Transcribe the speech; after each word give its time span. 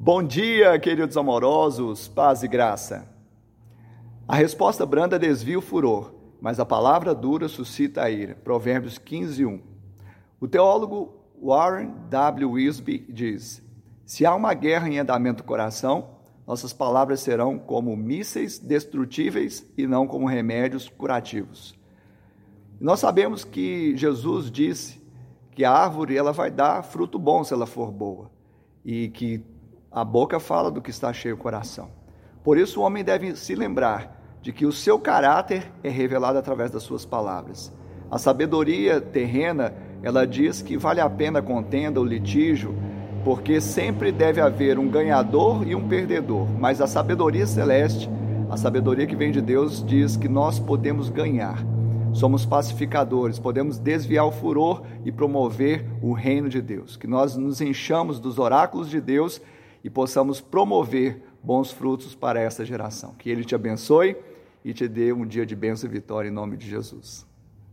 Bom 0.00 0.22
dia, 0.22 0.78
queridos 0.78 1.16
amorosos, 1.16 2.06
paz 2.06 2.44
e 2.44 2.48
graça. 2.48 3.12
A 4.28 4.36
resposta 4.36 4.86
branda 4.86 5.18
desvia 5.18 5.58
o 5.58 5.60
furor, 5.60 6.14
mas 6.40 6.60
a 6.60 6.64
palavra 6.64 7.12
dura 7.12 7.48
suscita 7.48 8.04
a 8.04 8.08
ira. 8.08 8.36
Provérbios 8.36 8.96
15, 8.96 9.44
1. 9.44 9.60
O 10.40 10.46
teólogo 10.46 11.16
Warren 11.42 11.92
W. 12.08 12.52
Wisby 12.52 13.06
diz: 13.08 13.60
Se 14.06 14.24
há 14.24 14.32
uma 14.36 14.54
guerra 14.54 14.88
em 14.88 15.00
andamento 15.00 15.42
do 15.42 15.46
coração, 15.46 16.10
nossas 16.46 16.72
palavras 16.72 17.18
serão 17.18 17.58
como 17.58 17.96
mísseis 17.96 18.56
destrutíveis 18.56 19.68
e 19.76 19.84
não 19.84 20.06
como 20.06 20.28
remédios 20.28 20.88
curativos. 20.88 21.76
Nós 22.80 23.00
sabemos 23.00 23.42
que 23.42 23.96
Jesus 23.96 24.48
disse 24.48 25.02
que 25.50 25.64
a 25.64 25.72
árvore 25.72 26.16
ela 26.16 26.32
vai 26.32 26.52
dar 26.52 26.84
fruto 26.84 27.18
bom 27.18 27.42
se 27.42 27.52
ela 27.52 27.66
for 27.66 27.90
boa 27.90 28.30
e 28.84 29.08
que 29.08 29.44
a 29.90 30.04
boca 30.04 30.38
fala 30.38 30.70
do 30.70 30.82
que 30.82 30.90
está 30.90 31.12
cheio 31.12 31.34
o 31.34 31.38
coração. 31.38 31.88
Por 32.44 32.58
isso, 32.58 32.80
o 32.80 32.82
homem 32.82 33.02
deve 33.02 33.34
se 33.36 33.54
lembrar 33.54 34.38
de 34.42 34.52
que 34.52 34.66
o 34.66 34.72
seu 34.72 34.98
caráter 34.98 35.70
é 35.82 35.88
revelado 35.88 36.38
através 36.38 36.70
das 36.70 36.82
suas 36.82 37.04
palavras. 37.04 37.72
A 38.10 38.18
sabedoria 38.18 39.00
terrena, 39.00 39.74
ela 40.02 40.26
diz 40.26 40.62
que 40.62 40.76
vale 40.76 41.00
a 41.00 41.10
pena 41.10 41.40
a 41.40 41.42
contenda, 41.42 42.00
o 42.00 42.04
litígio, 42.04 42.74
porque 43.24 43.60
sempre 43.60 44.12
deve 44.12 44.40
haver 44.40 44.78
um 44.78 44.88
ganhador 44.88 45.66
e 45.66 45.74
um 45.74 45.88
perdedor. 45.88 46.46
Mas 46.58 46.80
a 46.80 46.86
sabedoria 46.86 47.46
celeste, 47.46 48.08
a 48.48 48.56
sabedoria 48.56 49.06
que 49.06 49.16
vem 49.16 49.30
de 49.30 49.42
Deus, 49.42 49.84
diz 49.84 50.16
que 50.16 50.28
nós 50.28 50.58
podemos 50.58 51.10
ganhar. 51.10 51.62
Somos 52.14 52.46
pacificadores, 52.46 53.38
podemos 53.38 53.78
desviar 53.78 54.24
o 54.24 54.32
furor 54.32 54.82
e 55.04 55.12
promover 55.12 55.84
o 56.00 56.12
reino 56.12 56.48
de 56.48 56.62
Deus. 56.62 56.96
Que 56.96 57.06
nós 57.06 57.36
nos 57.36 57.60
enchamos 57.60 58.18
dos 58.18 58.38
oráculos 58.38 58.88
de 58.88 59.00
Deus 59.00 59.42
e 59.88 59.90
possamos 59.90 60.38
promover 60.38 61.22
bons 61.42 61.72
frutos 61.72 62.14
para 62.14 62.38
essa 62.38 62.62
geração. 62.62 63.14
Que 63.14 63.30
Ele 63.30 63.42
te 63.42 63.54
abençoe 63.54 64.18
e 64.62 64.74
te 64.74 64.86
dê 64.86 65.14
um 65.14 65.26
dia 65.26 65.46
de 65.46 65.56
bênção 65.56 65.88
e 65.88 65.92
vitória 65.92 66.28
em 66.28 66.30
nome 66.30 66.58
de 66.58 66.68
Jesus. 66.68 67.26